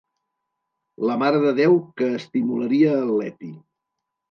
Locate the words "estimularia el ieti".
2.23-3.55